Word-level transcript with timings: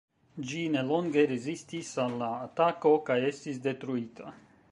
Ĝi 0.51 0.61
nelonge 0.75 1.25
rezistis 1.31 1.91
al 2.05 2.17
la 2.23 2.31
atako 2.47 2.95
kaj 3.11 3.21
estis 3.31 3.63
detruita. 3.67 4.37